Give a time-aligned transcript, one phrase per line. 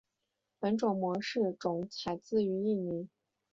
[0.57, 3.07] 本种模式种采自于印尼。